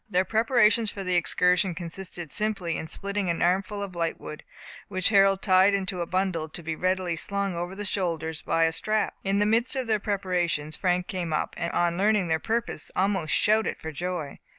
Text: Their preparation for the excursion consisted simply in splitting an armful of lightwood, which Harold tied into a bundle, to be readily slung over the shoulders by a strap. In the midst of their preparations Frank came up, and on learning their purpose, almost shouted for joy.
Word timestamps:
Their 0.09 0.25
preparation 0.25 0.87
for 0.87 1.03
the 1.03 1.13
excursion 1.13 1.75
consisted 1.75 2.31
simply 2.31 2.75
in 2.75 2.87
splitting 2.87 3.29
an 3.29 3.43
armful 3.43 3.83
of 3.83 3.93
lightwood, 3.95 4.41
which 4.87 5.09
Harold 5.09 5.43
tied 5.43 5.75
into 5.75 6.01
a 6.01 6.07
bundle, 6.07 6.49
to 6.49 6.63
be 6.63 6.75
readily 6.75 7.15
slung 7.15 7.53
over 7.53 7.75
the 7.75 7.85
shoulders 7.85 8.41
by 8.41 8.63
a 8.63 8.71
strap. 8.71 9.13
In 9.23 9.37
the 9.37 9.45
midst 9.45 9.75
of 9.75 9.85
their 9.85 9.99
preparations 9.99 10.75
Frank 10.75 11.05
came 11.05 11.31
up, 11.31 11.53
and 11.55 11.71
on 11.73 11.99
learning 11.99 12.29
their 12.29 12.39
purpose, 12.39 12.89
almost 12.95 13.35
shouted 13.35 13.77
for 13.77 13.91
joy. 13.91 14.39